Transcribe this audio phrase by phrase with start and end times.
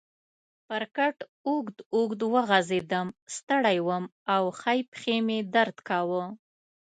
[0.67, 1.17] پر کټ
[1.47, 6.23] اوږد اوږد وغځېدم، ستړی وم او ښۍ پښې مې درد کاوه.